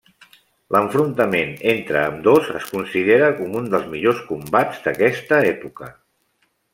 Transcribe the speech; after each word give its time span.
L'enfrontament 0.75 1.51
entre 1.73 1.99
ambdós 2.05 2.49
es 2.61 2.69
considera 2.77 3.29
com 3.41 3.57
un 3.59 3.69
dels 3.75 3.87
millors 3.91 4.23
combats 4.31 4.81
d'aquesta 4.87 5.43
època. 5.55 5.95